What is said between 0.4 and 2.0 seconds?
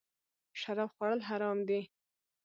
شراب خوړل حرام دی